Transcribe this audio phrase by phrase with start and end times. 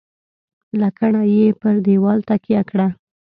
[0.81, 2.87] لکڼه یې پر دېوال تکیه کړه.